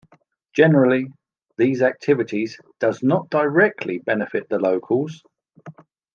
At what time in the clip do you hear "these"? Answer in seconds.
1.57-1.83